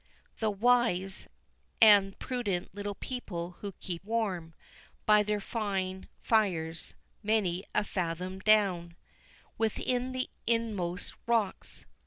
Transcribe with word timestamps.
"The 0.39 0.49
wise 0.49 1.27
And 1.79 2.17
prudent 2.17 2.73
little 2.73 2.95
people, 2.95 3.51
who 3.59 3.73
keep 3.73 4.03
warm 4.03 4.55
By 5.05 5.21
their 5.21 5.39
fine 5.39 6.07
fires, 6.23 6.95
many 7.21 7.65
a 7.75 7.83
fathom 7.83 8.39
down 8.39 8.95
Within 9.59 10.11
the 10.11 10.31
inmost 10.47 11.13
rocks. 11.27 11.85